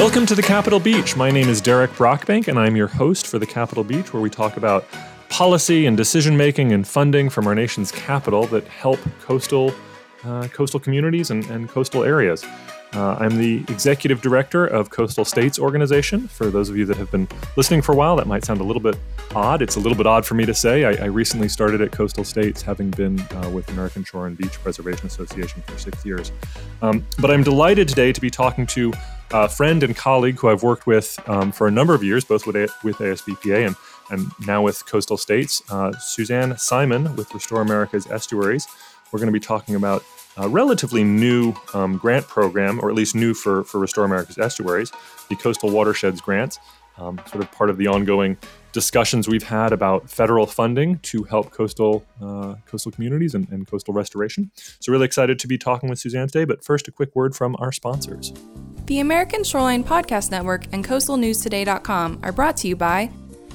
[0.00, 1.14] Welcome to the Capitol Beach.
[1.14, 4.30] My name is Derek Brockbank, and I'm your host for the Capitol Beach, where we
[4.30, 4.86] talk about
[5.28, 9.74] policy and decision making and funding from our nation's capital that help coastal
[10.24, 12.46] uh, coastal communities and, and coastal areas.
[12.92, 16.26] Uh, I'm the executive director of Coastal States Organization.
[16.26, 18.64] For those of you that have been listening for a while, that might sound a
[18.64, 18.96] little bit
[19.34, 19.62] odd.
[19.62, 20.84] It's a little bit odd for me to say.
[20.84, 24.60] I, I recently started at Coastal States, having been uh, with American Shore and Beach
[24.60, 26.32] Preservation Association for six years.
[26.82, 28.92] Um, but I'm delighted today to be talking to
[29.32, 32.44] a friend and colleague who I've worked with um, for a number of years, both
[32.44, 33.76] with, a- with ASBPA and,
[34.10, 38.66] and now with Coastal States, uh, Suzanne Simon with Restore America's Estuaries.
[39.12, 40.02] We're going to be talking about
[40.36, 44.92] a relatively new um, grant program, or at least new for, for Restore America's Estuaries,
[45.28, 46.58] the Coastal Watersheds Grants,
[46.98, 48.36] um, sort of part of the ongoing
[48.72, 53.94] discussions we've had about federal funding to help coastal uh, coastal communities and, and coastal
[53.94, 54.50] restoration.
[54.80, 56.44] So, really excited to be talking with Suzanne today.
[56.44, 58.32] But first, a quick word from our sponsors.
[58.86, 63.10] The American Shoreline Podcast Network and CoastalNewsToday.com are brought to you by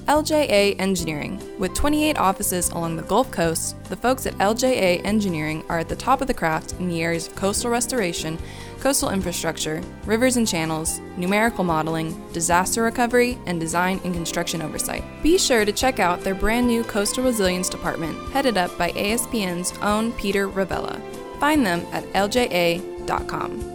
[0.08, 1.42] LJA Engineering.
[1.58, 5.96] With 28 offices along the Gulf Coast, the folks at LJA Engineering are at the
[5.96, 8.38] top of the craft in the areas of coastal restoration,
[8.80, 15.04] coastal infrastructure, rivers and channels, numerical modeling, disaster recovery, and design and construction oversight.
[15.24, 19.76] Be sure to check out their brand new Coastal Resilience Department, headed up by ASPN's
[19.82, 21.02] own Peter Ravella.
[21.40, 23.72] Find them at ljA.com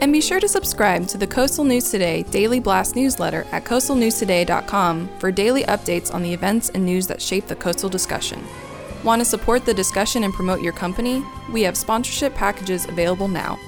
[0.00, 5.08] And be sure to subscribe to the Coastal News Today Daily Blast newsletter at coastalnewstoday.com
[5.18, 8.46] for daily updates on the events and news that shape the coastal discussion.
[9.04, 11.24] Want to support the discussion and promote your company?
[11.52, 13.58] We have sponsorship packages available now.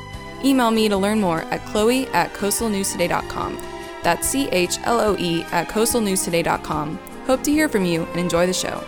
[0.45, 3.61] Email me to learn more at chloe at coastalnewstoday.com.
[4.03, 6.99] That's C H L O E at coastalnewstoday.com.
[7.27, 8.83] Hope to hear from you and enjoy the show.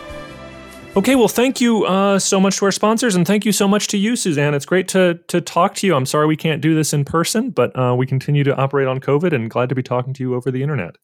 [0.94, 3.88] Okay, well, thank you uh, so much to our sponsors, and thank you so much
[3.88, 4.52] to you, Suzanne.
[4.52, 5.94] It's great to to talk to you.
[5.94, 9.00] I'm sorry we can't do this in person, but uh, we continue to operate on
[9.00, 10.96] COVID, and glad to be talking to you over the internet.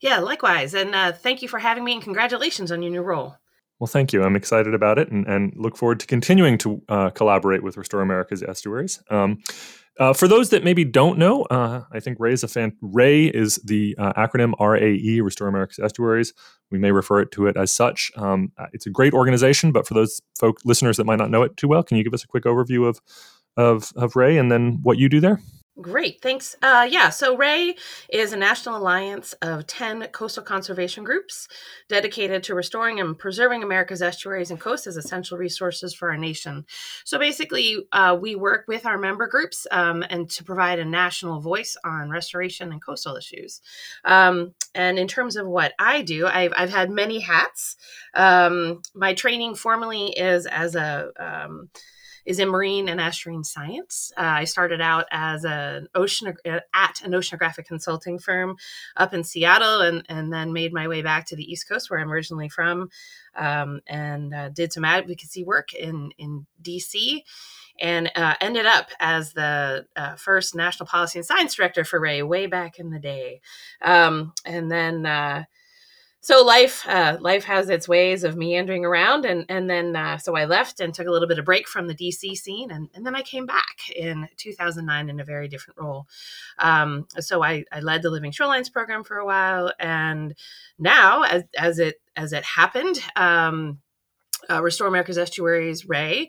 [0.00, 3.36] Yeah, likewise, and uh, thank you for having me, and congratulations on your new role.
[3.78, 4.22] Well, thank you.
[4.22, 8.00] I'm excited about it, and, and look forward to continuing to uh, collaborate with Restore
[8.00, 9.02] America's Estuaries.
[9.10, 9.42] Um,
[9.98, 12.72] uh, for those that maybe don't know, uh, I think Ray is a fan.
[12.80, 16.32] Ray is the uh, acronym RAE, Restore America's Estuaries.
[16.70, 18.10] We may refer it to it as such.
[18.16, 21.42] Um, uh, it's a great organization, but for those folk listeners that might not know
[21.42, 23.00] it too well, can you give us a quick overview of
[23.58, 25.40] of, of RAE and then what you do there?
[25.78, 26.56] Great, thanks.
[26.62, 27.74] Uh, yeah, so RAY
[28.08, 31.48] is a national alliance of 10 coastal conservation groups
[31.86, 36.64] dedicated to restoring and preserving America's estuaries and coasts as essential resources for our nation.
[37.04, 41.42] So basically, uh, we work with our member groups um, and to provide a national
[41.42, 43.60] voice on restoration and coastal issues.
[44.06, 47.76] Um, and in terms of what I do, I've, I've had many hats.
[48.14, 51.68] Um, my training formally is as a um,
[52.26, 54.12] is in marine and estuarine science.
[54.16, 58.56] Uh, I started out as an ocean at an oceanographic consulting firm
[58.96, 62.00] up in Seattle, and and then made my way back to the East Coast, where
[62.00, 62.90] I'm originally from,
[63.36, 67.22] um, and uh, did some advocacy work in in DC
[67.80, 72.22] and uh, ended up as the uh, first national policy and science director for Ray
[72.22, 73.40] way back in the day.
[73.82, 75.44] Um, and then uh,
[76.26, 80.34] so life uh, life has its ways of meandering around and and then uh, so
[80.34, 83.06] i left and took a little bit of break from the dc scene and, and
[83.06, 86.08] then i came back in 2009 in a very different role.
[86.58, 90.34] Um, so I, I led the living shorelines program for a while and
[90.80, 93.78] now as, as it as it happened um,
[94.50, 96.28] uh, restore america's estuaries ray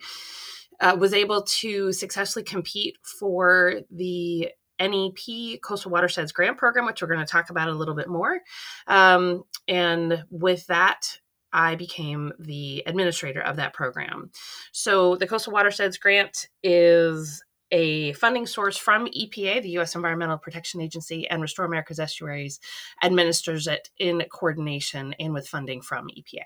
[0.79, 7.07] uh, was able to successfully compete for the NEP Coastal Watersheds Grant Program, which we're
[7.07, 8.39] going to talk about a little bit more.
[8.88, 11.19] Um, and with that,
[11.53, 14.31] I became the administrator of that program.
[14.71, 19.95] So the Coastal Watersheds Grant is a funding source from EPA, the U.S.
[19.95, 22.59] Environmental Protection Agency, and Restore America's Estuaries
[23.03, 26.44] administers it in coordination and with funding from EPA.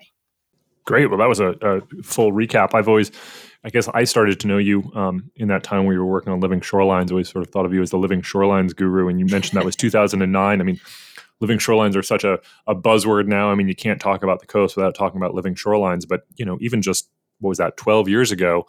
[0.84, 1.08] Great.
[1.10, 2.70] Well, that was a, a, full recap.
[2.74, 3.12] I've always,
[3.62, 6.40] I guess, I started to know you um, in that time you were working on
[6.40, 7.10] Living Shorelines.
[7.10, 9.64] Always sort of thought of you as the Living Shorelines guru, and you mentioned that
[9.64, 10.60] was 2009.
[10.60, 10.80] I mean,
[11.42, 13.50] living shorelines are such a, a buzzword now.
[13.50, 16.06] I mean, you can't talk about the coast without talking about living shorelines.
[16.08, 18.64] But you know, even just what was that, 12 years ago,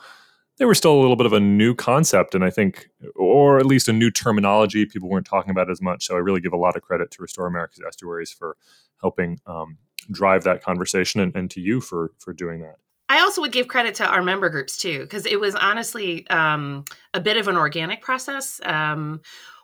[0.57, 3.65] they were still a little bit of a new concept, and I think, or at
[3.65, 4.85] least a new terminology.
[4.85, 6.05] People weren't talking about as much.
[6.05, 8.57] So I really give a lot of credit to Restore America's Estuaries for
[9.01, 9.77] helping um,
[10.11, 12.77] drive that conversation, and, and to you for for doing that.
[13.09, 16.85] I also would give credit to our member groups too, because it was honestly um,
[17.13, 18.59] a bit of an organic process.
[18.63, 19.21] Um,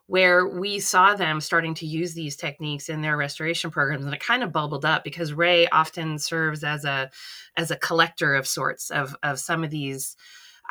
[0.10, 4.20] where we saw them starting to use these techniques in their restoration programs and it
[4.20, 7.12] kind of bubbled up because ray often serves as a
[7.56, 10.18] as a collector of sorts of of some of these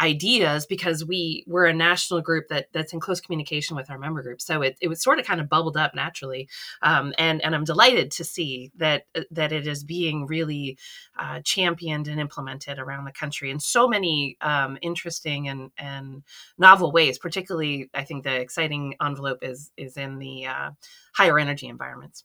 [0.01, 4.23] ideas because we we're a national group that that's in close communication with our member
[4.23, 4.41] group.
[4.41, 6.49] So it, it was sort of kind of bubbled up naturally,
[6.83, 10.79] um, and and I'm delighted to see that uh, that it is being really
[11.19, 16.23] uh, championed and implemented around the country in so many um, interesting and and
[16.59, 17.19] novel ways.
[17.19, 20.71] Particularly, I think the exciting envelope is is in the uh,
[21.15, 22.25] higher energy environments.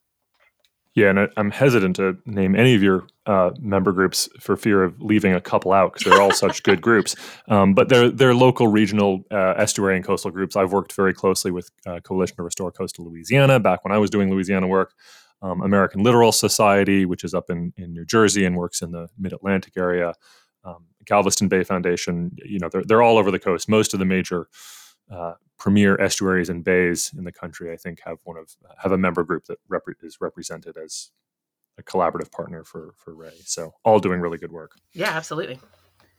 [0.96, 5.02] Yeah, and I'm hesitant to name any of your uh, member groups for fear of
[5.02, 7.16] leaving a couple out because they're all such good groups.
[7.48, 10.56] Um, but they're they're local, regional, uh, estuary and coastal groups.
[10.56, 14.12] I've worked very closely with uh, Coalition to Restore Coastal Louisiana back when I was
[14.12, 14.94] doing Louisiana work.
[15.42, 19.08] Um, American Littoral Society, which is up in, in New Jersey and works in the
[19.18, 20.14] Mid Atlantic area.
[20.64, 22.32] Um, Galveston Bay Foundation.
[22.46, 23.68] You know, they're they're all over the coast.
[23.68, 24.48] Most of the major
[25.12, 28.98] uh, premier estuaries and bays in the country, I think, have one of have a
[28.98, 31.12] member group that rep- is represented as
[31.78, 33.34] a collaborative partner for for Ray.
[33.46, 34.72] So all doing really good work.
[34.94, 35.60] Yeah, absolutely.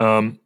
[0.01, 0.41] Um,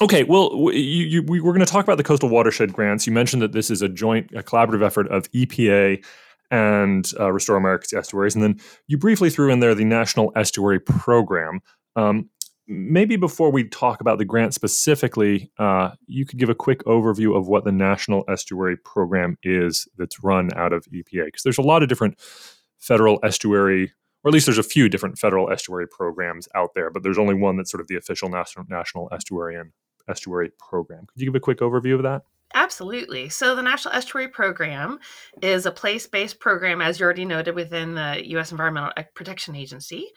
[0.00, 3.06] okay, well, you, you, we, we're going to talk about the coastal watershed grants.
[3.06, 6.04] You mentioned that this is a joint, a collaborative effort of EPA
[6.50, 10.80] and uh, Restore America's Estuaries, and then you briefly threw in there the National Estuary
[10.80, 11.60] Program.
[11.96, 12.30] Um,
[12.72, 17.36] maybe before we talk about the grant specifically, uh, you could give a quick overview
[17.36, 21.62] of what the National Estuary Program is that's run out of EPA, because there's a
[21.62, 22.18] lot of different
[22.78, 23.92] federal estuary,
[24.24, 27.34] or at least there's a few different federal estuary programs out there, but there's only
[27.34, 29.70] one that's sort of the official national, national estuarian
[30.08, 31.06] estuary program.
[31.06, 32.22] Could you give a quick overview of that?
[32.54, 33.28] Absolutely.
[33.28, 34.98] So, the National Estuary Program
[35.40, 38.50] is a place based program, as you already noted, within the U.S.
[38.50, 40.08] Environmental Protection Agency.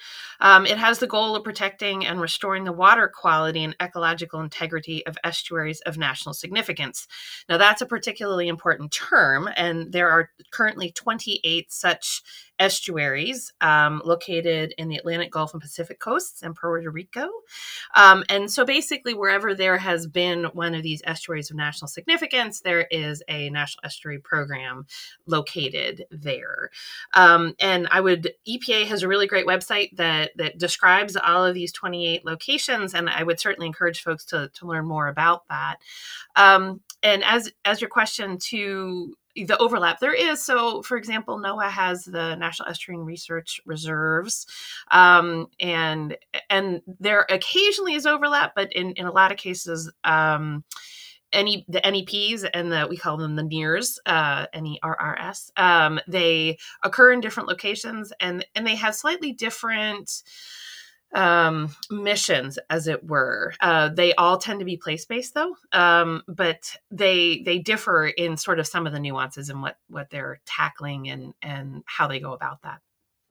[0.41, 5.05] Um, it has the goal of protecting and restoring the water quality and ecological integrity
[5.05, 7.07] of estuaries of national significance.
[7.47, 12.21] Now, that's a particularly important term, and there are currently 28 such
[12.59, 17.29] estuaries um, located in the Atlantic Gulf and Pacific coasts and Puerto Rico.
[17.95, 22.61] Um, and so basically, wherever there has been one of these estuaries of national significance,
[22.61, 24.85] there is a national estuary program
[25.25, 26.69] located there.
[27.13, 31.53] Um, and I would, EPA has a really great website that, that describes all of
[31.53, 35.77] these 28 locations, and I would certainly encourage folks to, to learn more about that.
[36.35, 41.69] Um, and as as your question to the overlap there is so for example noaa
[41.69, 44.47] has the national estuarine research reserves
[44.91, 46.17] um, and
[46.49, 50.63] and there occasionally is overlap but in in a lot of cases um,
[51.33, 55.51] any the NEPs and the we call them the NERRS, uh, N-E-R-R-S.
[55.57, 60.23] Um, they occur in different locations and and they have slightly different
[61.15, 63.53] um, missions, as it were.
[63.61, 68.37] Uh, they all tend to be place based, though, um, but they they differ in
[68.37, 72.19] sort of some of the nuances and what what they're tackling and and how they
[72.19, 72.81] go about that.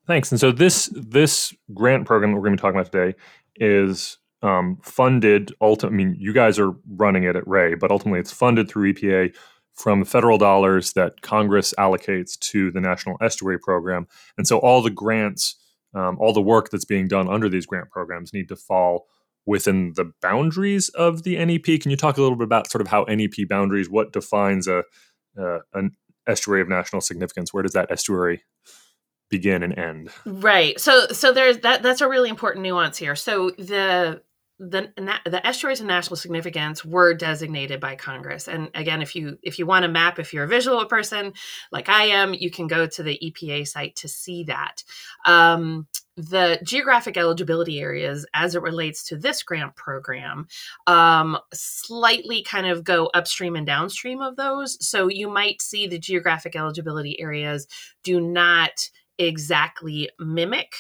[0.07, 0.33] Thanks.
[0.33, 3.17] And so this this grant program that we're going to be talking about today
[3.57, 5.53] is um, funded.
[5.61, 8.95] Ultimately, I mean, you guys are running it at Ray, but ultimately, it's funded through
[8.95, 9.35] EPA
[9.75, 14.07] from federal dollars that Congress allocates to the National Estuary Program,
[14.39, 15.57] and so all the grants
[15.95, 19.07] um, all the work that's being done under these grant programs need to fall
[19.47, 21.81] within the boundaries of the NEP.
[21.81, 24.85] Can you talk a little bit about sort of how NEP boundaries, what defines a
[25.39, 25.97] uh, an
[26.27, 27.53] estuary of national significance?
[27.53, 28.43] Where does that estuary
[29.31, 30.11] begin and end?
[30.25, 30.79] Right.
[30.81, 33.17] So so there's that that's a really important nuance here.
[33.17, 34.23] So the
[34.59, 34.93] the
[35.25, 38.47] the estuaries of national significance were designated by Congress.
[38.47, 41.33] And again, if you if you want a map, if you're a visual person
[41.73, 44.85] like I am, you can go to the EPA site to see that.
[45.27, 50.47] Um, the geographic eligibility areas, as it relates to this grant program,
[50.87, 54.79] um, slightly kind of go upstream and downstream of those.
[54.87, 57.67] So you might see the geographic eligibility areas
[58.05, 60.75] do not exactly mimic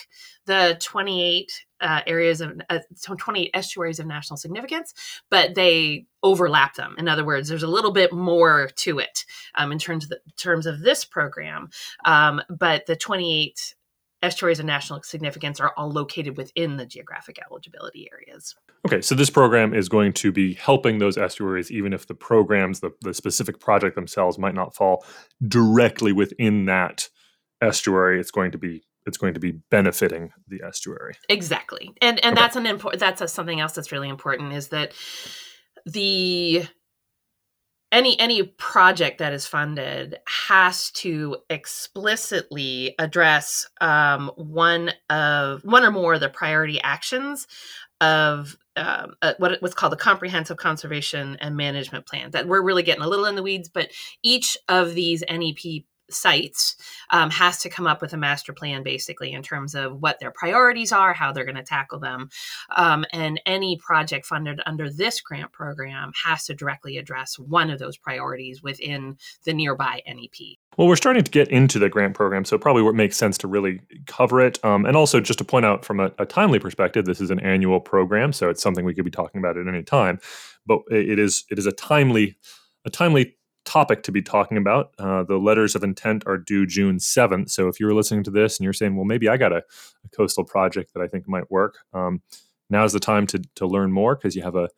[0.46, 4.94] the 28 uh, areas of uh, 28 estuaries of national significance,
[5.30, 6.94] but they overlap them.
[6.98, 9.24] In other words, there's a little bit more to it
[9.56, 11.68] um, in terms of the, terms of this program,
[12.04, 13.74] um, but the 28
[14.22, 18.54] estuaries of national significance are all located within the geographic eligibility areas.
[18.86, 22.80] Okay, so this program is going to be helping those estuaries, even if the programs,
[22.80, 25.04] the, the specific project themselves, might not fall
[25.46, 27.08] directly within that
[27.60, 28.20] estuary.
[28.20, 31.14] It's going to be it's going to be benefiting the estuary.
[31.28, 32.42] Exactly, and and okay.
[32.42, 33.00] that's an important.
[33.00, 34.92] That's a, something else that's really important is that
[35.86, 36.66] the
[37.92, 45.90] any any project that is funded has to explicitly address um, one of one or
[45.90, 47.46] more of the priority actions
[48.00, 52.32] of um, uh, what what's called the comprehensive conservation and management plan.
[52.32, 53.90] That we're really getting a little in the weeds, but
[54.22, 55.84] each of these NEP
[56.14, 56.76] sites
[57.10, 60.30] um, has to come up with a master plan basically in terms of what their
[60.30, 62.28] priorities are how they're going to tackle them
[62.76, 67.78] um, and any project funded under this grant program has to directly address one of
[67.78, 72.44] those priorities within the nearby nep well, we're starting to get into the grant program,
[72.44, 74.62] so probably makes sense to really cover it.
[74.64, 77.38] Um, and also, just to point out from a, a, timely perspective, this is an
[77.40, 80.18] annual program, so it's something we could be talking about at any time.
[80.66, 82.36] But it is it is a timely
[82.84, 84.94] a timely topic to be talking about.
[84.98, 87.50] Uh, the letters of intent are due June 7th.
[87.50, 89.58] So if you're listening to this and you're saying, well, maybe I got a,
[90.04, 92.22] a coastal project that I think might work, um,
[92.70, 94.68] now's the time to, to learn more because you have a,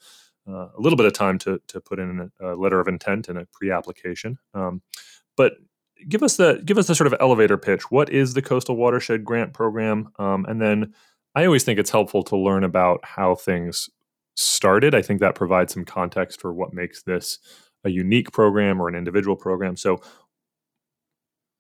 [0.49, 3.29] uh, a little bit of time to, to put in a, a letter of intent
[3.29, 4.39] and a pre-application.
[4.55, 4.83] Um,
[5.37, 5.55] but
[6.09, 7.91] give us the give us the sort of elevator pitch.
[7.91, 10.13] What is the Coastal Watershed Grant Program?
[10.19, 10.95] Um, and then
[11.35, 13.91] I always think it's helpful to learn about how things
[14.37, 14.95] started.
[14.95, 17.39] I think that provides some context for what makes this
[17.87, 19.77] a unique program or an individual program.
[19.77, 20.01] So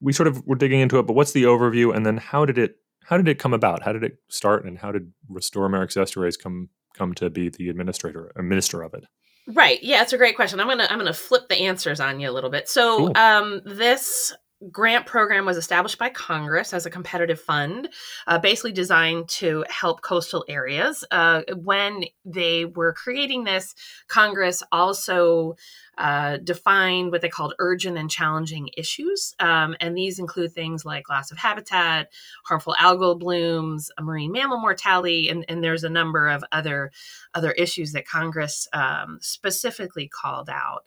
[0.01, 2.59] we sort of were digging into it, but what's the overview, and then how did
[2.59, 3.83] it how did it come about?
[3.83, 7.69] How did it start, and how did Restore America's Estuaries come come to be the
[7.69, 9.05] administrator, a minister of it?
[9.47, 9.81] Right.
[9.83, 10.59] Yeah, it's a great question.
[10.59, 12.69] I'm gonna I'm gonna flip the answers on you a little bit.
[12.69, 13.13] So cool.
[13.17, 14.35] um, this
[14.71, 17.89] grant program was established by Congress as a competitive fund,
[18.27, 21.05] uh, basically designed to help coastal areas.
[21.11, 23.75] Uh, when they were creating this,
[24.09, 25.55] Congress also
[25.99, 29.35] uh, define what they called urgent and challenging issues.
[29.41, 32.11] Um, and these include things like loss of habitat,
[32.45, 36.91] harmful algal blooms, marine mammal mortality, and, and there's a number of other,
[37.35, 40.85] other issues that Congress um, specifically called out.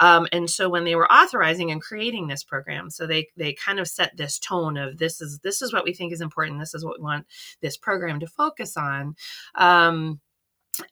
[0.00, 3.80] Um, and so when they were authorizing and creating this program, so they, they kind
[3.80, 6.74] of set this tone of this is this is what we think is important, this
[6.74, 7.26] is what we want
[7.60, 9.16] this program to focus on.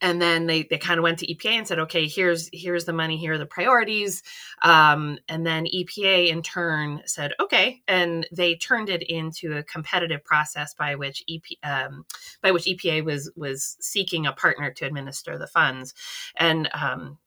[0.00, 2.92] And then they, they kind of went to EPA and said, okay, here's here's the
[2.92, 4.22] money, here are the priorities.
[4.62, 10.22] Um, and then EPA in turn said, okay, and they turned it into a competitive
[10.22, 12.04] process by which EP, um,
[12.42, 15.94] by which EPA was was seeking a partner to administer the funds.
[16.36, 17.18] And um,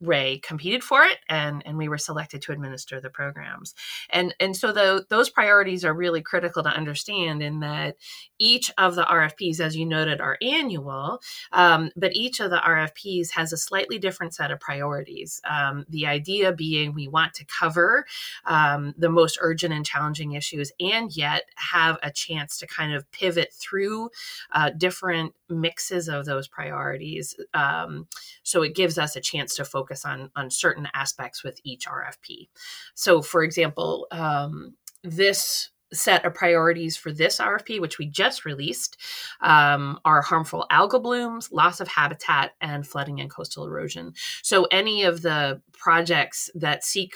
[0.00, 3.74] Ray competed for it, and and we were selected to administer the programs.
[4.10, 7.96] And and so the, those priorities are really critical to understand in that
[8.38, 11.20] each of the RFPs, as you noted, are annual,
[11.52, 15.40] um, but each of the RFPs has a slightly different set of priorities.
[15.48, 18.06] Um, the idea being we want to cover
[18.46, 23.10] um, the most urgent and challenging issues, and yet have a chance to kind of
[23.10, 24.10] pivot through
[24.52, 27.36] uh, different mixes of those priorities.
[27.54, 28.06] Um,
[28.42, 32.48] so it gives us a chance to focus on on certain aspects with each RFP.
[32.94, 34.74] So, for example, um,
[35.04, 38.98] this set of priorities for this RFP, which we just released,
[39.40, 44.12] um, are harmful algal blooms, loss of habitat, and flooding and coastal erosion.
[44.42, 47.14] So, any of the projects that seek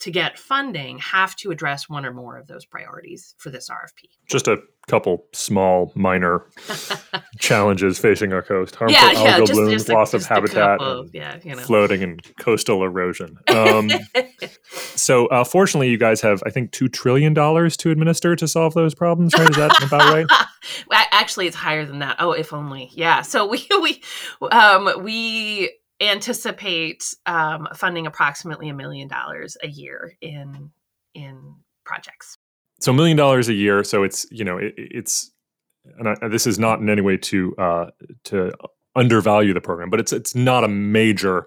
[0.00, 4.08] to get funding have to address one or more of those priorities for this RFP.
[4.28, 6.46] Just a couple small minor
[7.38, 11.10] challenges facing our coast: harmful yeah, yeah, algal just, blooms, just loss of habitat, of,
[11.12, 11.62] yeah, you know.
[11.62, 13.38] flooding, and coastal erosion.
[13.54, 13.88] Um,
[14.96, 18.74] so, uh, fortunately, you guys have, I think, two trillion dollars to administer to solve
[18.74, 19.32] those problems.
[19.38, 19.48] Right?
[19.48, 20.26] Is that about right?
[21.12, 22.16] Actually, it's higher than that.
[22.18, 22.90] Oh, if only.
[22.92, 23.22] Yeah.
[23.22, 24.02] So we we
[24.50, 30.70] um, we anticipate um, funding approximately a million dollars a year in
[31.14, 32.38] in projects.
[32.84, 33.82] So a million dollars a year.
[33.82, 35.32] So it's you know it, it's
[35.98, 37.86] and I, this is not in any way to uh,
[38.24, 38.52] to
[38.94, 41.46] undervalue the program, but it's it's not a major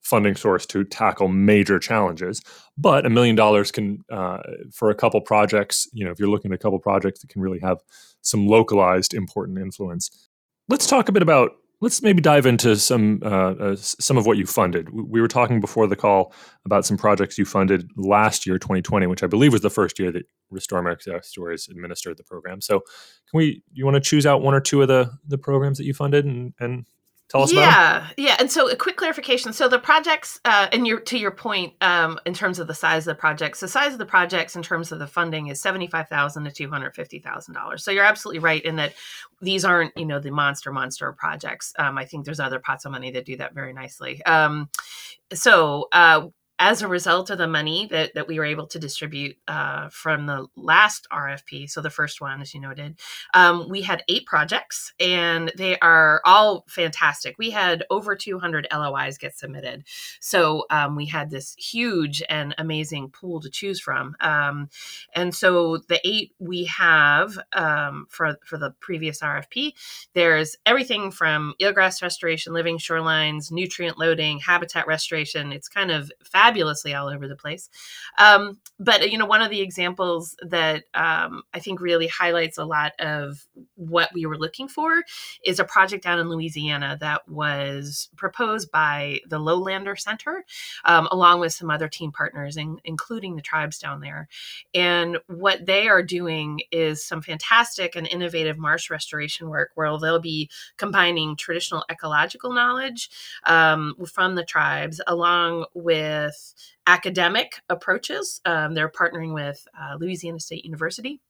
[0.00, 2.40] funding source to tackle major challenges.
[2.78, 4.38] But a million dollars can uh,
[4.72, 5.88] for a couple projects.
[5.92, 7.78] You know, if you're looking at a couple projects that can really have
[8.22, 10.28] some localized important influence.
[10.68, 14.38] Let's talk a bit about let's maybe dive into some uh, uh, some of what
[14.38, 14.88] you funded.
[14.90, 16.32] We were talking before the call
[16.64, 20.10] about some projects you funded last year, 2020, which I believe was the first year
[20.12, 22.60] that Restore America's Estuaries administered the program.
[22.60, 22.80] So,
[23.30, 23.62] can we?
[23.72, 26.24] You want to choose out one or two of the the programs that you funded
[26.24, 26.86] and and
[27.28, 28.12] tell us yeah, about?
[28.16, 28.36] Yeah, yeah.
[28.38, 29.52] And so a quick clarification.
[29.52, 33.06] So the projects, uh, and your to your point, um, in terms of the size
[33.06, 35.86] of the projects, the size of the projects in terms of the funding is seventy
[35.86, 37.84] five thousand to two hundred fifty thousand dollars.
[37.84, 38.94] So you're absolutely right in that
[39.40, 41.72] these aren't you know the monster monster projects.
[41.78, 44.24] Um, I think there's other pots of money that do that very nicely.
[44.24, 44.68] Um,
[45.32, 49.36] so uh, as a result of the money that, that we were able to distribute
[49.46, 52.98] uh, from the last RFP, so the first one, as you noted,
[53.34, 57.36] um, we had eight projects and they are all fantastic.
[57.38, 59.84] We had over 200 LOIs get submitted.
[60.20, 64.16] So um, we had this huge and amazing pool to choose from.
[64.20, 64.70] Um,
[65.14, 69.72] and so the eight we have um, for, for the previous RFP,
[70.14, 75.52] there's everything from eelgrass restoration, living shorelines, nutrient loading, habitat restoration.
[75.52, 77.68] It's kind of fabulous fabulously all over the place.
[78.18, 82.64] Um, but you know, one of the examples that um, I think really highlights a
[82.64, 85.02] lot of what we were looking for
[85.44, 90.44] is a project down in Louisiana that was proposed by the Lowlander Center,
[90.84, 94.28] um, along with some other team partners, in, including the tribes down there.
[94.74, 100.20] And what they are doing is some fantastic and innovative marsh restoration work, where they'll
[100.20, 103.10] be combining traditional ecological knowledge
[103.44, 106.54] um, from the tribes along with with
[106.86, 108.40] academic approaches.
[108.44, 111.20] Um, they're partnering with uh, Louisiana State University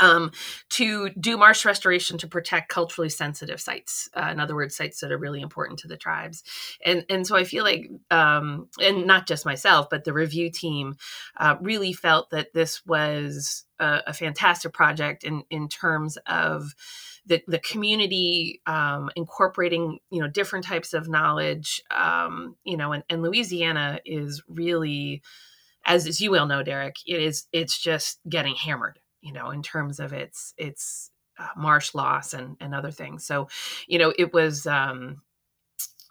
[0.00, 0.32] um,
[0.70, 4.08] to do marsh restoration to protect culturally sensitive sites.
[4.14, 6.42] Uh, in other words, sites that are really important to the tribes.
[6.84, 10.96] And and so I feel like, um, and not just myself, but the review team
[11.36, 16.74] uh, really felt that this was a, a fantastic project in in terms of
[17.26, 23.04] the, the community um, incorporating you know different types of knowledge um, you know and,
[23.10, 25.22] and louisiana is really
[25.84, 29.62] as, as you well know derek it is it's just getting hammered you know in
[29.62, 33.48] terms of its its uh, marsh loss and and other things so
[33.86, 35.20] you know it was um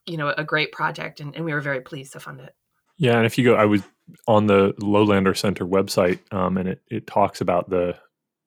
[0.06, 2.54] you know a great project and, and we were very pleased to fund it
[2.98, 3.82] yeah and if you go i was
[4.28, 7.98] on the lowlander center website um, and it, it talks about the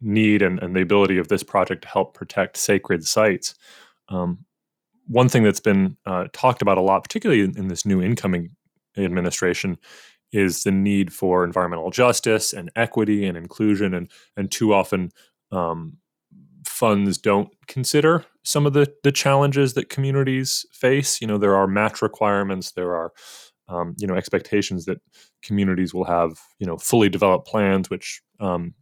[0.00, 3.54] need and, and the ability of this project to help protect sacred sites.
[4.08, 4.44] Um,
[5.06, 8.54] one thing that's been uh, talked about a lot, particularly in, in, this new incoming
[8.96, 9.78] administration,
[10.32, 13.94] is the need for environmental justice and equity and inclusion.
[13.94, 15.10] And, and too often,
[15.52, 15.98] um,
[16.66, 21.20] funds don't consider some of the, the challenges that communities face.
[21.20, 23.12] You know, there are match requirements, there are
[23.68, 24.98] um, you know expectations that
[25.42, 28.74] communities will have you know fully developed plans, which um,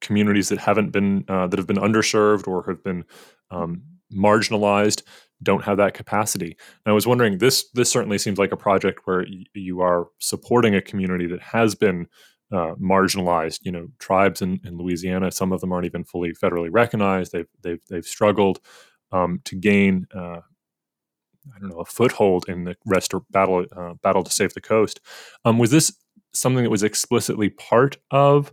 [0.00, 3.04] communities that haven't been uh, that have been underserved or have been
[3.50, 5.02] um, marginalized
[5.42, 6.56] don't have that capacity.
[6.84, 10.08] And I was wondering this this certainly seems like a project where y- you are
[10.18, 12.06] supporting a community that has been
[12.52, 13.60] uh, marginalized.
[13.62, 17.32] You know, tribes in, in Louisiana, some of them aren't even fully federally recognized.
[17.32, 18.60] They've they've they've struggled
[19.12, 20.06] um, to gain.
[20.14, 20.40] Uh,
[21.54, 25.00] I don't know a foothold in the rest battle uh, battle to save the coast.
[25.44, 25.96] Um, was this
[26.32, 28.52] something that was explicitly part of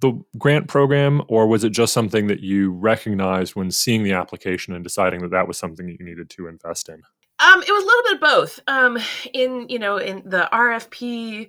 [0.00, 4.74] the grant program, or was it just something that you recognized when seeing the application
[4.74, 7.02] and deciding that that was something that you needed to invest in?
[7.38, 8.60] Um, it was a little bit of both.
[8.66, 8.98] Um,
[9.32, 11.48] in you know, in the RFP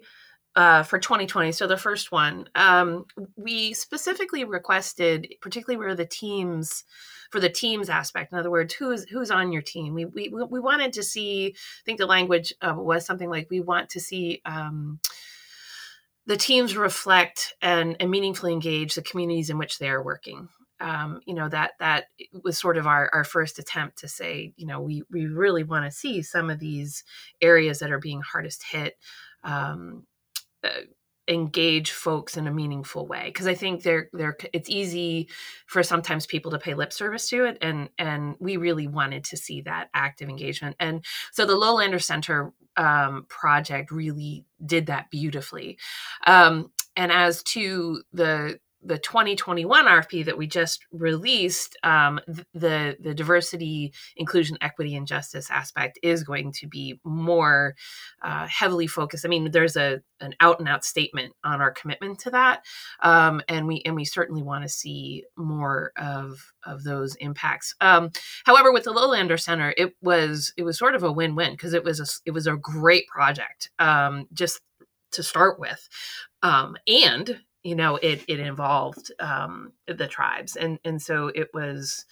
[0.55, 3.05] uh, for 2020, so the first one, um,
[3.35, 6.83] we specifically requested, particularly where the teams
[7.31, 8.31] for the teams aspect.
[8.31, 9.93] In other words, who's who's on your team?
[9.93, 11.47] We we we wanted to see.
[11.47, 14.41] I think the language uh, was something like we want to see.
[14.45, 14.99] Um,
[16.27, 20.49] the teams reflect and, and meaningfully engage the communities in which they are working.
[20.81, 22.07] Um, you know that that
[22.43, 25.85] was sort of our, our first attempt to say you know we we really want
[25.85, 27.05] to see some of these
[27.41, 28.97] areas that are being hardest hit
[29.45, 30.05] um,
[30.65, 30.81] uh,
[31.27, 35.27] engage folks in a meaningful way because i think they're they're it's easy
[35.65, 39.35] for sometimes people to pay lip service to it and and we really wanted to
[39.35, 45.77] see that active engagement and so the lowlander center um, project really did that beautifully.
[46.27, 52.19] Um, and as to the the 2021 RFP that we just released, um,
[52.53, 57.75] the the diversity, inclusion, equity, and justice aspect is going to be more
[58.21, 59.25] uh, heavily focused.
[59.25, 62.63] I mean, there's a an out and out statement on our commitment to that,
[63.01, 67.73] um, and we and we certainly want to see more of of those impacts.
[67.81, 68.11] Um,
[68.45, 71.73] however, with the Lowlander Center, it was it was sort of a win win because
[71.73, 74.61] it was a it was a great project um, just
[75.11, 75.89] to start with.
[76.43, 82.05] Um, and you know it it involved um, the tribes and and so it was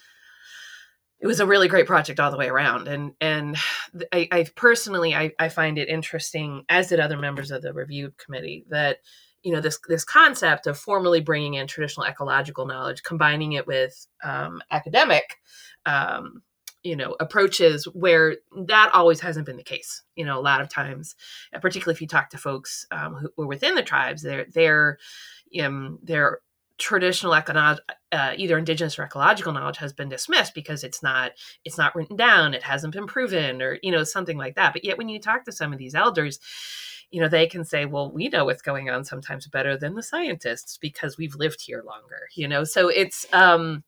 [1.20, 3.56] it was a really great project all the way around and and
[4.12, 8.12] i, I personally I, I find it interesting as did other members of the review
[8.18, 8.98] committee that
[9.44, 14.06] you know this this concept of formally bringing in traditional ecological knowledge combining it with
[14.24, 15.36] um, academic
[15.86, 16.42] um,
[16.84, 20.68] you know approaches where that always hasn't been the case you know a lot of
[20.68, 21.16] times
[21.60, 24.98] particularly if you talk to folks um, who are within the tribes they're they're
[25.60, 26.40] um, their
[26.76, 27.78] traditional econo-
[28.12, 31.32] uh, either indigenous or ecological knowledge has been dismissed because it's not
[31.64, 34.72] it's not written down it hasn't been proven or you know something like that.
[34.72, 36.40] But yet when you talk to some of these elders
[37.10, 40.02] you know they can say well we know what's going on sometimes better than the
[40.02, 42.64] scientists because we've lived here longer you know?
[42.64, 43.84] So it's um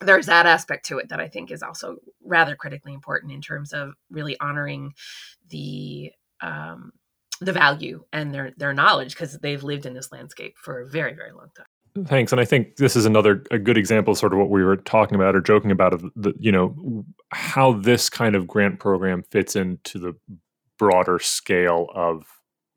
[0.00, 3.72] there's that aspect to it that I think is also rather critically important in terms
[3.72, 4.92] of really honoring
[5.48, 6.92] the um,
[7.40, 11.14] the value and their their knowledge because they've lived in this landscape for a very
[11.14, 11.66] very long time.
[12.06, 14.62] Thanks, and I think this is another a good example, of sort of what we
[14.62, 18.78] were talking about or joking about of the you know how this kind of grant
[18.78, 20.14] program fits into the
[20.78, 22.24] broader scale of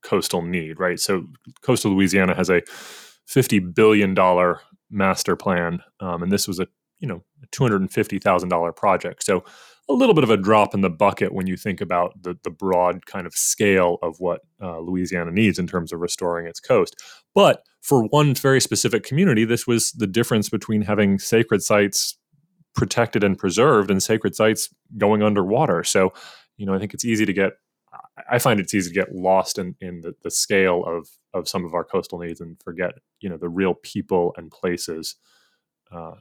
[0.01, 0.99] coastal need, right?
[0.99, 1.25] So
[1.62, 2.62] coastal Louisiana has a
[3.27, 6.67] fifty billion dollar master plan, um, and this was a
[7.02, 9.24] you know $250,000 project.
[9.24, 9.44] So
[9.90, 12.50] a little bit of a drop in the bucket when you think about the, the
[12.50, 16.96] broad kind of scale of what uh, Louisiana needs in terms of restoring its coast.
[17.36, 22.18] But for one very specific community, this was the difference between having sacred sites
[22.74, 25.84] protected and preserved and sacred sites going underwater.
[25.84, 26.14] So,
[26.58, 27.54] you know, I think it's easy to get,
[28.30, 31.66] I find it's easy to get lost in, in the, the scale of, of some
[31.66, 35.16] of our coastal needs and forget, you know, the real people and places
[35.92, 36.14] uh,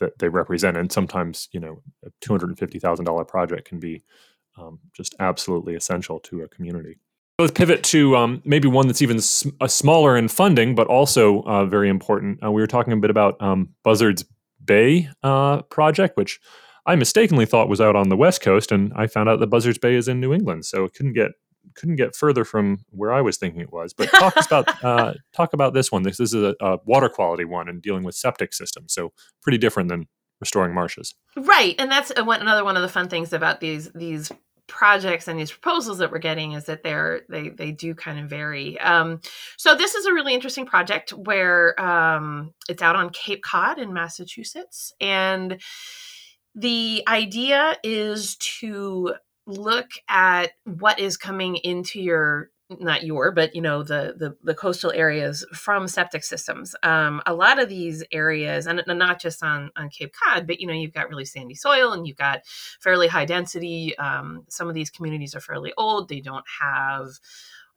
[0.00, 0.76] that they represent.
[0.76, 4.02] And sometimes, you know, a two hundred and fifty thousand dollar project can be
[4.56, 6.98] um, just absolutely essential to a community.
[7.38, 11.42] Let's pivot to um, maybe one that's even sm- a smaller in funding, but also
[11.42, 12.42] uh, very important.
[12.42, 14.24] Uh, we were talking a bit about um, Buzzards
[14.64, 16.40] Bay uh, project, which
[16.84, 19.78] I mistakenly thought was out on the west coast, and I found out that Buzzards
[19.78, 21.30] Bay is in New England, so it couldn't get
[21.74, 23.92] couldn't get further from where I was thinking it was.
[23.92, 26.02] But talk about uh, talk about this one.
[26.02, 28.92] This, this is a, a, water quality one and dealing with septic systems.
[28.92, 30.06] So pretty different than
[30.40, 31.14] restoring marshes.
[31.36, 34.30] Right, and that's another one of the fun things about these these
[34.66, 38.28] projects and these proposals that we're getting is that they're they they do kind of
[38.28, 38.78] vary.
[38.80, 39.20] Um,
[39.56, 43.92] so this is a really interesting project where um, it's out on Cape Cod in
[43.92, 45.60] Massachusetts and
[46.54, 49.14] the idea is to
[49.48, 54.54] look at what is coming into your not your but you know the the, the
[54.54, 56.76] coastal areas from septic systems.
[56.82, 60.66] Um, a lot of these areas and not just on on cape cod but you
[60.66, 62.42] know you've got really sandy soil and you've got
[62.80, 63.96] fairly high density.
[63.96, 66.08] Um, some of these communities are fairly old.
[66.08, 67.08] They don't have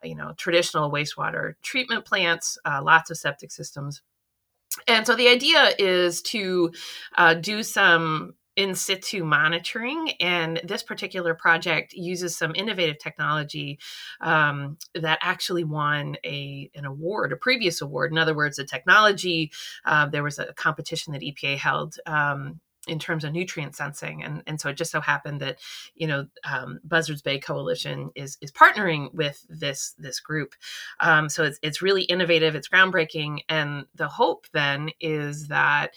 [0.03, 4.01] you know traditional wastewater treatment plants uh, lots of septic systems.
[4.87, 6.71] And so the idea is to
[7.17, 10.11] uh, do some in situ monitoring.
[10.19, 13.79] And this particular project uses some innovative technology
[14.19, 18.11] um, that actually won a, an award, a previous award.
[18.11, 19.51] In other words, the technology,
[19.85, 21.97] uh, there was a competition that EPA held.
[22.05, 25.59] Um, in terms of nutrient sensing, and and so it just so happened that
[25.93, 30.55] you know um, Buzzards Bay Coalition is is partnering with this this group,
[30.99, 35.93] um, so it's it's really innovative, it's groundbreaking, and the hope then is that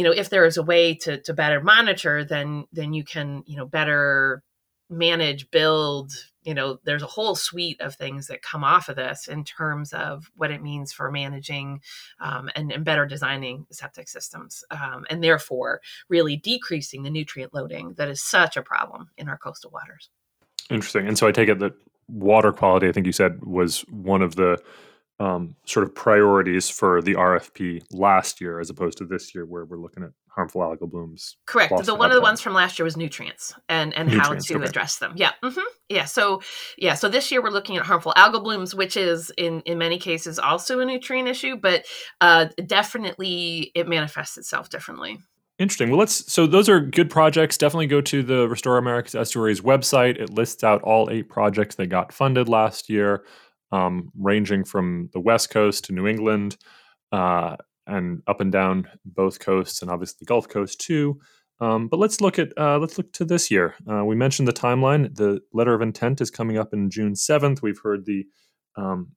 [0.00, 3.42] you know if there is a way to to better monitor then then you can
[3.46, 4.42] you know better
[4.88, 6.10] manage build
[6.42, 9.92] you know there's a whole suite of things that come off of this in terms
[9.92, 11.82] of what it means for managing
[12.18, 17.92] um, and, and, better designing septic systems um, and therefore really decreasing the nutrient loading
[17.98, 20.08] that is such a problem in our coastal waters.
[20.70, 21.74] Interesting and so i take it that
[22.08, 24.58] water quality i think you said was one of the
[25.20, 29.66] um, sort of priorities for the RFP last year as opposed to this year, where
[29.66, 31.36] we're looking at harmful algal blooms.
[31.44, 31.84] Correct.
[31.84, 34.60] The one of the ones from last year was nutrients and and nutrients, how to
[34.60, 34.68] okay.
[34.68, 35.12] address them.
[35.16, 35.32] Yeah.
[35.44, 35.60] Mm-hmm.
[35.90, 36.06] Yeah.
[36.06, 36.40] So
[36.78, 36.94] yeah.
[36.94, 40.38] So this year we're looking at harmful algal blooms, which is in in many cases
[40.38, 41.84] also a nutrient issue, but
[42.22, 45.18] uh, definitely it manifests itself differently.
[45.58, 45.90] Interesting.
[45.90, 46.32] Well, let's.
[46.32, 47.58] So those are good projects.
[47.58, 50.18] Definitely go to the Restore America's Estuaries website.
[50.18, 53.22] It lists out all eight projects that got funded last year
[53.72, 56.56] um, ranging from the West Coast to New England
[57.12, 57.56] uh,
[57.86, 61.20] and up and down both coasts, and obviously the Gulf Coast too.
[61.60, 63.74] Um, but let's look at uh, let's look to this year.
[63.90, 65.14] Uh, we mentioned the timeline.
[65.14, 67.62] The letter of intent is coming up in June seventh.
[67.62, 68.26] We've heard the
[68.76, 69.12] um,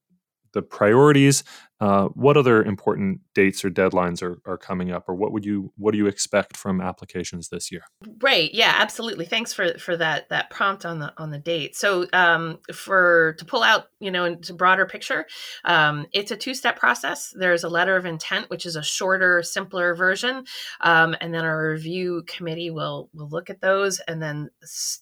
[0.54, 1.44] the priorities.
[1.84, 5.74] Uh, what other important dates or deadlines are, are coming up, or what would you
[5.76, 7.84] what do you expect from applications this year?
[8.22, 8.50] Right.
[8.54, 8.74] Yeah.
[8.78, 9.26] Absolutely.
[9.26, 11.76] Thanks for for that that prompt on the on the date.
[11.76, 15.26] So um, for to pull out you know into broader picture,
[15.66, 17.34] um, it's a two step process.
[17.38, 20.46] There's a letter of intent, which is a shorter, simpler version,
[20.80, 24.50] um, and then our review committee will will look at those and then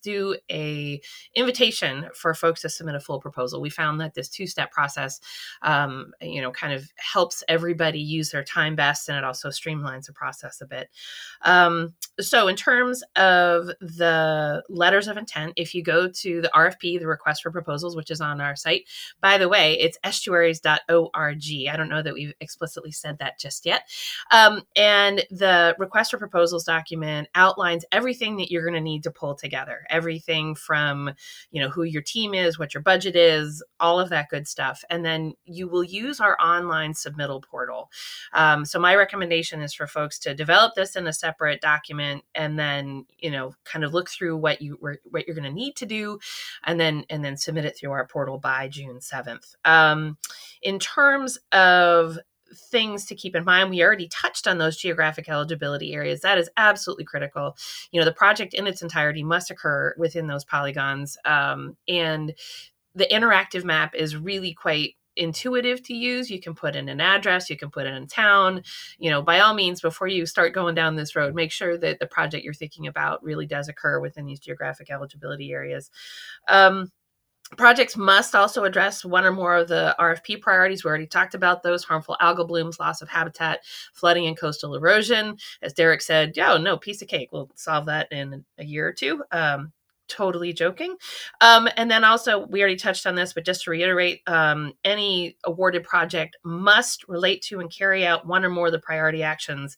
[0.01, 0.99] do a
[1.35, 3.61] invitation for folks to submit a full proposal.
[3.61, 5.19] We found that this two step process,
[5.61, 9.49] um, you know, kind kind of helps everybody use their time best and it also
[9.49, 10.89] streamlines the process a bit.
[11.41, 16.99] Um, so, in terms of the letters of intent, if you go to the RFP,
[16.99, 18.85] the request for proposals, which is on our site,
[19.21, 21.69] by the way, it's estuaries.org.
[21.69, 23.83] I don't know that we've explicitly said that just yet.
[24.31, 29.11] Um, and the request for proposals document outlines everything that you're going to need to
[29.11, 31.11] pull together everything from,
[31.51, 34.83] you know, who your team is, what your budget is, all of that good stuff.
[34.89, 37.89] And then you will use our online submittal portal.
[38.33, 42.57] Um, so, my recommendation is for folks to develop this in a separate document and
[42.57, 44.77] then, you know, kind of look through what you
[45.09, 46.19] what you're going to need to do
[46.63, 49.55] and then and then submit it through our portal by June 7th.
[49.65, 50.17] Um,
[50.61, 52.17] in terms of
[52.55, 53.69] things to keep in mind.
[53.69, 56.21] We already touched on those geographic eligibility areas.
[56.21, 57.55] That is absolutely critical.
[57.91, 61.17] You know, the project in its entirety must occur within those polygons.
[61.25, 62.33] Um, and
[62.95, 66.29] the interactive map is really quite intuitive to use.
[66.29, 68.63] You can put in an address, you can put in a town.
[68.97, 71.99] You know, by all means, before you start going down this road, make sure that
[71.99, 75.89] the project you're thinking about really does occur within these geographic eligibility areas.
[76.47, 76.91] Um,
[77.57, 80.83] Projects must also address one or more of the RFP priorities.
[80.83, 83.59] We already talked about those harmful algal blooms, loss of habitat,
[83.93, 85.35] flooding, and coastal erosion.
[85.61, 87.33] As Derek said, yeah, no, piece of cake.
[87.33, 89.23] We'll solve that in a year or two.
[89.31, 89.73] Um,
[90.11, 90.95] totally joking.
[91.39, 95.37] Um, and then also, we already touched on this, but just to reiterate, um, any
[95.45, 99.77] awarded project must relate to and carry out one or more of the priority actions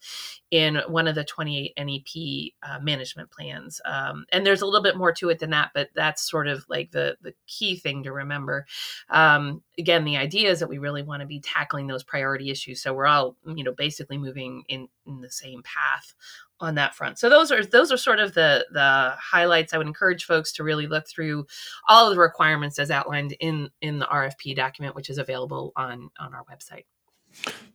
[0.50, 3.80] in one of the 28 NEP uh, management plans.
[3.86, 6.66] Um, and there's a little bit more to it than that, but that's sort of
[6.70, 8.66] like the, the key thing to remember.
[9.10, 12.82] Um, again, the idea is that we really want to be tackling those priority issues.
[12.82, 16.14] So we're all, you know, basically moving in, in the same path
[16.60, 17.20] on that front.
[17.20, 19.74] So those are those are sort of the the highlights.
[19.74, 21.46] I would encourage folks to really look through
[21.90, 26.10] all of the requirements as outlined in in the RFP document, which is available on
[26.20, 26.86] on our website.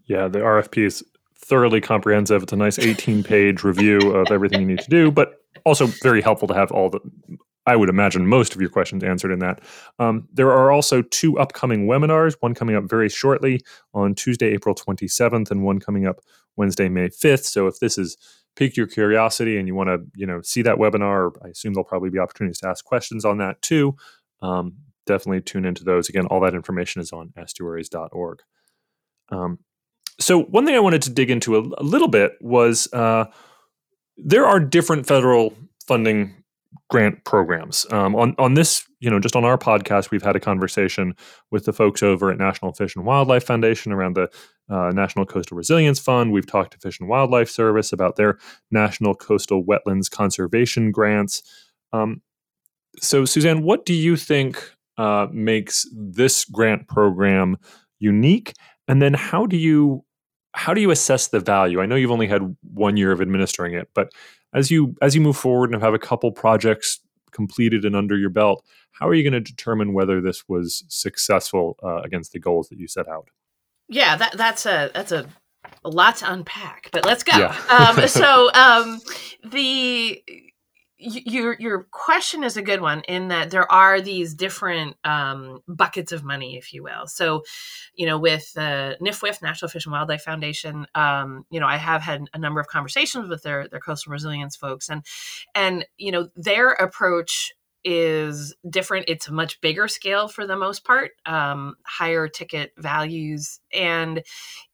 [0.07, 1.05] Yeah, the RFP is
[1.37, 2.43] thoroughly comprehensive.
[2.43, 5.35] It's a nice 18 page review of everything you need to do, but
[5.65, 7.01] also very helpful to have all the
[7.69, 9.61] I would imagine most of your questions answered in that.
[9.99, 13.61] Um, there are also two upcoming webinars, one coming up very shortly
[13.93, 16.21] on Tuesday, April 27th, and one coming up
[16.57, 17.45] Wednesday, May 5th.
[17.45, 18.17] So if this is
[18.59, 21.85] piqued your curiosity and you want to you know see that webinar i assume there'll
[21.85, 23.95] probably be opportunities to ask questions on that too
[24.43, 24.75] um,
[25.07, 28.41] definitely tune into those again all that information is on estuaries.org
[29.29, 29.61] um,
[30.19, 33.27] so one thing i wanted to dig into a, a little bit was uh,
[34.17, 35.55] there are different federal
[35.87, 36.35] funding
[36.91, 37.87] grant programs.
[37.91, 41.15] Um, on on this, you know, just on our podcast, we've had a conversation
[41.51, 44.31] with the folks over at National Fish and Wildlife Foundation around the
[44.71, 46.33] uh, National Coastal Resilience Fund.
[46.33, 48.39] We've talked to Fish and Wildlife Service about their
[48.71, 51.43] National Coastal Wetlands Conservation grants.
[51.93, 52.23] Um,
[53.01, 57.57] so, Suzanne, what do you think uh, makes this grant program
[57.99, 58.55] unique?
[58.89, 60.05] And then, how do you
[60.53, 61.81] how do you assess the value?
[61.81, 64.13] I know you've only had one year of administering it, but
[64.53, 68.31] as you as you move forward and have a couple projects completed and under your
[68.31, 72.69] belt, how are you going to determine whether this was successful uh, against the goals
[72.69, 73.29] that you set out?
[73.89, 75.27] Yeah, that that's a that's a,
[75.85, 77.37] a lot to unpack, but let's go.
[77.37, 77.57] Yeah.
[77.69, 79.01] um, so um,
[79.45, 80.23] the
[80.99, 86.11] your your question is a good one in that there are these different um, buckets
[86.11, 87.07] of money, if you will.
[87.07, 87.45] So,
[87.95, 91.77] you know, with the uh, NFWF, National Fish and Wildlife Foundation, um, you know, I
[91.77, 95.05] have had a number of conversations with their their coastal resilience folks, and
[95.55, 97.53] and you know, their approach
[97.85, 99.07] is different.
[99.09, 104.23] It's a much bigger scale for the most part, um, higher ticket values, and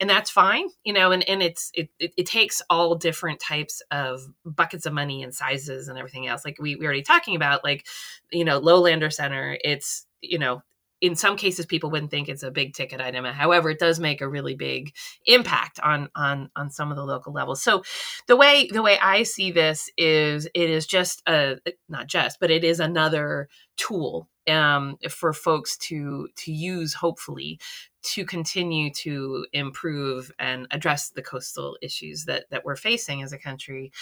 [0.01, 1.13] and that's fine, you know.
[1.13, 5.35] And and it's it, it, it takes all different types of buckets of money and
[5.35, 6.45] sizes and everything else.
[6.45, 7.87] Like we we already talking about, like
[8.33, 9.59] you know, Lowlander Center.
[9.63, 10.63] It's you know
[11.05, 13.27] in some cases people wouldn't think it's a big ticket item.
[13.27, 14.95] However it does make a really big
[15.27, 17.63] impact on on on some of the local levels.
[17.63, 17.83] So
[18.27, 21.59] the way the way i see this is it is just a
[21.91, 27.61] not just but it is another tool um, for folks to to use hopefully
[28.03, 33.39] to continue to improve and address the coastal issues that that we're facing as a
[33.39, 33.93] country.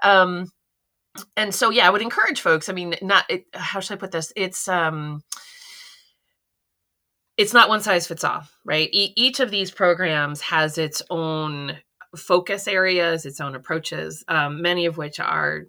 [0.00, 0.52] Um,
[1.36, 4.12] and so yeah i would encourage folks i mean not it, how should i put
[4.12, 4.32] this?
[4.34, 5.22] It's um
[7.36, 8.88] it's not one size fits all, right?
[8.92, 11.78] E- each of these programs has its own
[12.16, 15.62] focus areas, its own approaches, um, many of which are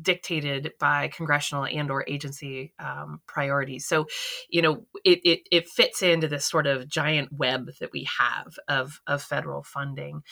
[0.00, 3.86] dictated by congressional and or agency um, priorities.
[3.86, 4.06] So
[4.48, 8.58] you know it, it, it fits into this sort of giant web that we have
[8.68, 10.22] of, of federal funding.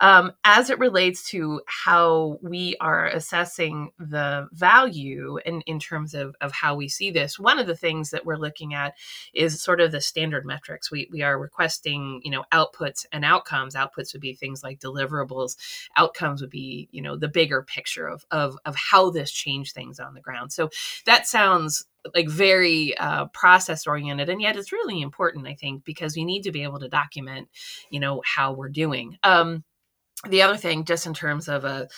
[0.00, 6.34] Um, as it relates to how we are assessing the value in, in terms of,
[6.40, 8.94] of how we see this one of the things that we're looking at
[9.34, 10.90] is sort of the standard metrics.
[10.90, 13.74] We, we are requesting you know outputs and outcomes.
[13.74, 15.56] Outputs would be things like deliverables.
[15.96, 19.98] Outcomes would be you know the bigger picture of, of, of how this changed things
[20.00, 20.52] on the ground.
[20.52, 20.70] So
[21.06, 26.16] that sounds like very uh, process oriented and yet it's really important i think because
[26.16, 27.48] we need to be able to document
[27.90, 29.62] you know how we're doing um,
[30.28, 31.88] the other thing just in terms of a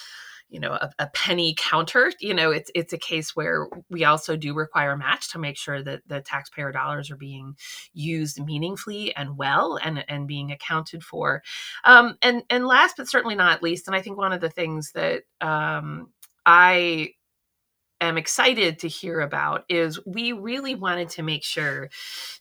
[0.49, 4.37] you know a, a, penny counter you know it's it's a case where we also
[4.37, 7.55] do require a match to make sure that the taxpayer dollars are being
[7.93, 11.43] used meaningfully and well and and being accounted for
[11.85, 14.93] um, and and last but certainly not least and i think one of the things
[14.93, 16.09] that um,
[16.46, 17.11] I
[18.00, 21.90] am excited to hear about is we really wanted to make sure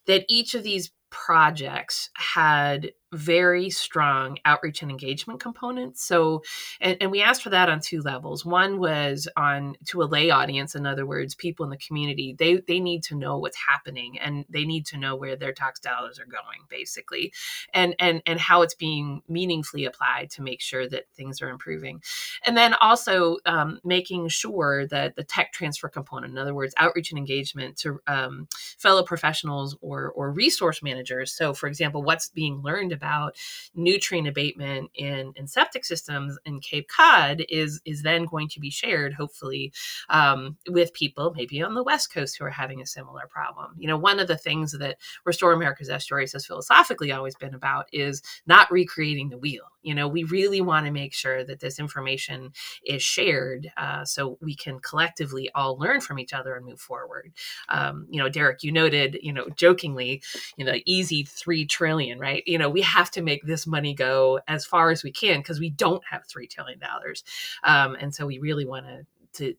[0.07, 6.04] that each of these projects had very strong outreach and engagement components.
[6.04, 6.43] So,
[6.82, 8.43] and, and, we asked for that on two levels.
[8.43, 12.36] One was on to a lay audience, in other words, people in the community.
[12.38, 15.80] They they need to know what's happening and they need to know where their tax
[15.80, 17.32] dollars are going, basically,
[17.73, 22.02] and and and how it's being meaningfully applied to make sure that things are improving.
[22.47, 27.12] And then also um, making sure that the tech transfer component, in other words, outreach
[27.12, 28.47] and engagement to um,
[28.80, 31.32] fellow professionals or or resource managers.
[31.32, 33.35] So, for example, what's being learned about about
[33.75, 38.69] nutrient abatement in, in septic systems in Cape Cod is is then going to be
[38.69, 39.73] shared, hopefully,
[40.09, 43.73] um, with people maybe on the West Coast who are having a similar problem.
[43.77, 47.87] You know, one of the things that Restore America's Estuaries has philosophically always been about
[47.91, 49.63] is not recreating the wheel.
[49.81, 52.53] You know, we really want to make sure that this information
[52.85, 57.33] is shared uh, so we can collectively all learn from each other and move forward.
[57.67, 60.21] Um, you know, Derek, you noted, you know, jokingly,
[60.55, 62.43] you know, easy three trillion, right?
[62.45, 65.60] You know, we have to make this money go as far as we can because
[65.60, 67.23] we don't have three trillion dollars,
[67.63, 69.56] um, and so we really want to to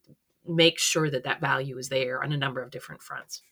[0.46, 3.42] make sure that that value is there on a number of different fronts.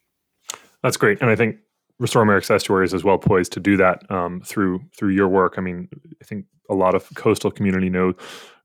[0.82, 1.56] That's great, and I think
[1.98, 5.54] Restore America's Estuaries is well poised to do that um, through through your work.
[5.56, 5.88] I mean,
[6.20, 8.14] I think a lot of coastal community know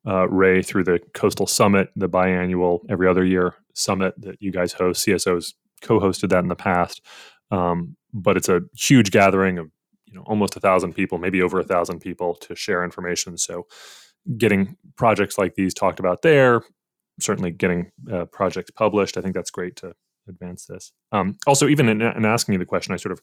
[0.07, 4.73] uh, RAE through the Coastal Summit, the biannual every other year summit that you guys
[4.73, 5.05] host.
[5.05, 7.01] CSOs co-hosted that in the past,
[7.51, 9.69] um, but it's a huge gathering of
[10.07, 13.37] you know almost a thousand people, maybe over a thousand people to share information.
[13.37, 13.67] So,
[14.37, 16.63] getting projects like these talked about there,
[17.19, 19.17] certainly getting uh, projects published.
[19.17, 19.93] I think that's great to
[20.27, 20.91] advance this.
[21.11, 23.21] Um, also, even in, in, asking you the question, I sort of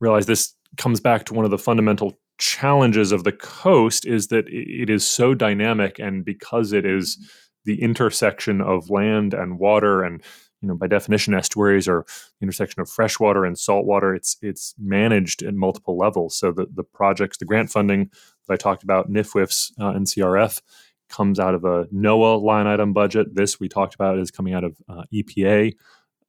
[0.00, 4.44] realized this comes back to one of the fundamental challenges of the coast is that
[4.48, 7.18] it is so dynamic, and because it is
[7.64, 10.22] the intersection of land and water and
[10.60, 12.04] you know by definition estuaries are
[12.40, 14.14] the intersection of freshwater and saltwater.
[14.14, 16.36] It's it's managed at multiple levels.
[16.38, 18.10] So the, the projects the grant funding
[18.46, 20.62] that i talked about nifwif's uh, ncrf
[21.08, 23.34] comes out of a noaa line item budget.
[23.34, 25.72] This we talked about is coming out of uh, epa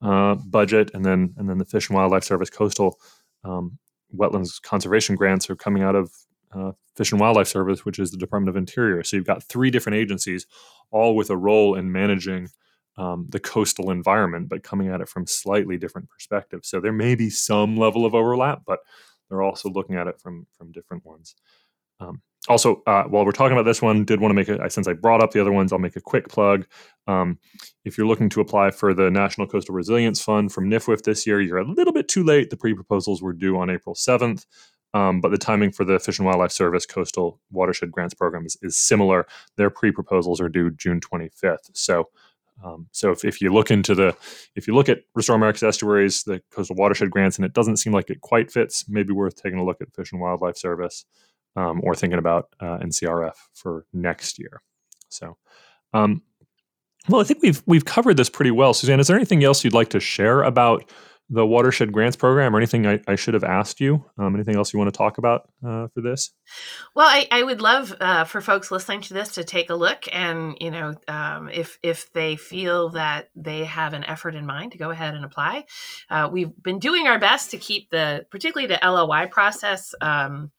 [0.02, 0.92] uh, budget.
[0.94, 3.00] And then and then the fish and wildlife service coastal
[3.44, 3.80] um,
[4.16, 6.12] wetlands conservation grants are coming out of
[6.54, 9.04] uh, Fish and Wildlife Service, which is the Department of Interior.
[9.04, 10.48] So you've got three different agencies,
[10.92, 12.50] all with a role in managing
[12.98, 16.68] um, the coastal environment, but coming at it from slightly different perspectives.
[16.68, 18.80] So there may be some level of overlap, but
[19.30, 21.36] they're also looking at it from from different ones.
[22.00, 24.88] Um, also, uh, while we're talking about this one, did want to make a since
[24.88, 26.66] I brought up the other ones, I'll make a quick plug.
[27.06, 27.40] Um,
[27.84, 31.42] if you're looking to apply for the National Coastal Resilience Fund from NIFWIF this year,
[31.42, 32.50] you're a little bit too late.
[32.50, 34.46] The pre-proposals were due on April 7th.
[34.94, 38.58] Um, but the timing for the Fish and Wildlife Service Coastal Watershed Grants Program is,
[38.62, 39.28] is similar.
[39.58, 41.70] Their pre-proposals are due June 25th.
[41.74, 42.10] So
[42.64, 44.16] um, so if, if you look into the,
[44.56, 47.94] if you look at Restore America's Estuaries, the coastal watershed grants, and it doesn't seem
[47.94, 51.06] like it quite fits, maybe worth taking a look at Fish and Wildlife Service
[51.56, 54.62] um, or thinking about uh, NCRF for next year.
[55.10, 55.38] So,
[55.94, 56.22] um,
[57.10, 58.74] well, I think we've we've covered this pretty well.
[58.74, 60.92] Suzanne, is there anything else you'd like to share about
[61.30, 64.06] the watershed grants program or anything I, I should have asked you?
[64.18, 66.32] Um, anything else you want to talk about uh, for this?
[66.96, 70.06] Well I, I would love uh, for folks listening to this to take a look
[70.12, 74.72] and you know um, if if they feel that they have an effort in mind
[74.72, 75.66] to go ahead and apply.
[76.10, 80.52] Uh, we've been doing our best to keep the particularly the loi process um,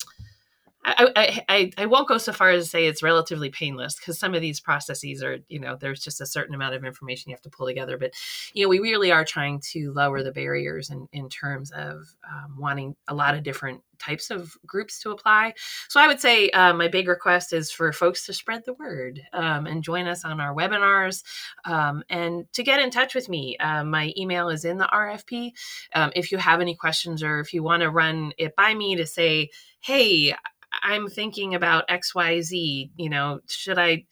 [0.96, 4.34] I, I, I won't go so far as to say it's relatively painless because some
[4.34, 7.42] of these processes are, you know, there's just a certain amount of information you have
[7.42, 7.98] to pull together.
[7.98, 8.12] But,
[8.54, 12.56] you know, we really are trying to lower the barriers in, in terms of um,
[12.58, 15.54] wanting a lot of different types of groups to apply.
[15.88, 19.20] So I would say uh, my big request is for folks to spread the word
[19.32, 21.22] um, and join us on our webinars
[21.64, 23.56] um, and to get in touch with me.
[23.58, 25.52] Uh, my email is in the RFP.
[25.94, 28.96] Um, if you have any questions or if you want to run it by me
[28.96, 30.34] to say, hey,
[30.82, 34.04] I'm thinking about XYZ, you know, should I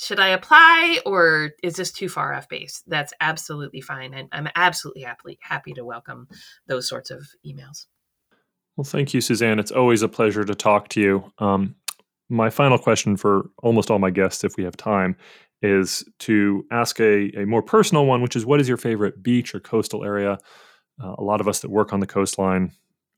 [0.00, 2.82] should I apply or is this too far off base?
[2.86, 4.14] That's absolutely fine.
[4.14, 6.26] And I'm absolutely happy, happy to welcome
[6.66, 7.84] those sorts of emails.
[8.76, 9.58] Well, thank you, Suzanne.
[9.58, 11.32] It's always a pleasure to talk to you.
[11.38, 11.74] Um,
[12.30, 15.16] my final question for almost all my guests, if we have time,
[15.60, 19.54] is to ask a, a more personal one, which is what is your favorite beach
[19.54, 20.38] or coastal area?
[21.02, 22.72] Uh, a lot of us that work on the coastline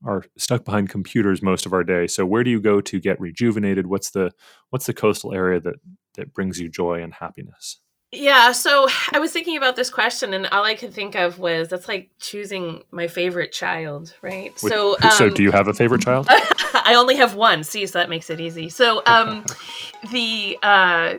[0.05, 2.07] are stuck behind computers most of our day.
[2.07, 3.87] So where do you go to get rejuvenated?
[3.87, 4.31] What's the
[4.69, 5.75] what's the coastal area that
[6.15, 7.79] that brings you joy and happiness?
[8.13, 11.69] Yeah, so I was thinking about this question, and all I could think of was
[11.69, 14.53] that's like choosing my favorite child, right?
[14.61, 16.27] Which, so, um, so do you have a favorite child?
[16.29, 17.63] I only have one.
[17.63, 18.69] See, so that makes it easy.
[18.69, 19.45] So, um,
[20.11, 21.15] the uh,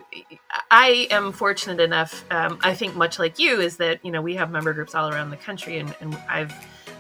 [0.70, 2.24] I am fortunate enough.
[2.30, 5.10] Um, I think much like you is that you know we have member groups all
[5.10, 6.52] around the country, and, and I've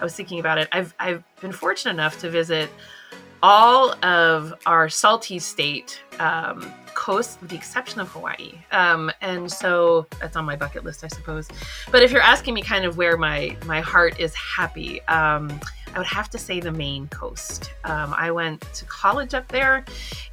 [0.04, 0.68] I was thinking about it.
[0.70, 2.68] I've I've been fortunate enough to visit
[3.42, 8.52] all of our salty state um, coast, with the exception of Hawaii.
[8.70, 11.48] Um, and so that's on my bucket list, I suppose.
[11.90, 15.58] But if you're asking me kind of where my my heart is happy, um,
[15.94, 17.72] I would have to say the Maine coast.
[17.84, 19.86] Um, I went to college up there,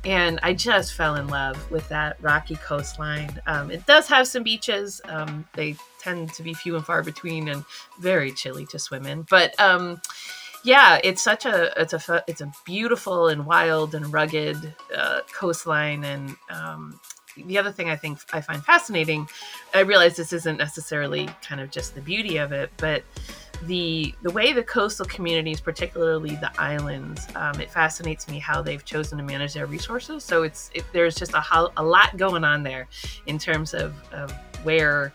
[0.04, 3.40] and I just fell in love with that rocky coastline.
[3.48, 5.00] Um, it does have some beaches.
[5.06, 7.64] Um, they tend to be few and far between and
[8.00, 10.02] very chilly to swim in, but um,
[10.64, 16.04] yeah, it's such a it's a it's a beautiful and wild and rugged uh, coastline,
[16.04, 17.00] and um,
[17.36, 19.28] the other thing I think I find fascinating,
[19.74, 23.04] I realize this isn't necessarily kind of just the beauty of it, but
[23.64, 28.84] the the way the coastal communities, particularly the islands, um, it fascinates me how they've
[28.84, 30.24] chosen to manage their resources.
[30.24, 31.44] So it's it, there's just a,
[31.78, 32.88] a lot going on there
[33.28, 34.32] in terms of, of
[34.64, 35.14] where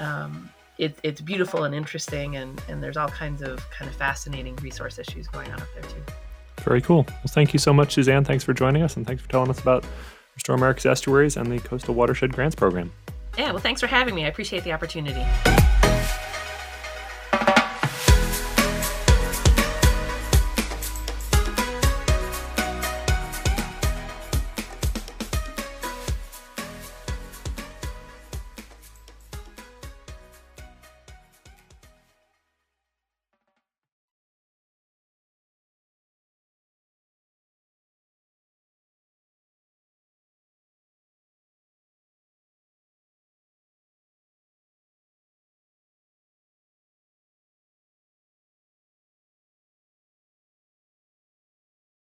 [0.00, 4.56] um, it, it's beautiful and interesting, and, and there's all kinds of kind of fascinating
[4.56, 6.02] resource issues going on up there too.
[6.62, 7.04] Very cool.
[7.08, 8.24] Well, thank you so much, Suzanne.
[8.24, 9.84] Thanks for joining us, and thanks for telling us about
[10.34, 12.92] Restore America's Estuaries and the Coastal Watershed Grants Program.
[13.38, 14.24] Yeah, well, thanks for having me.
[14.24, 15.24] I appreciate the opportunity.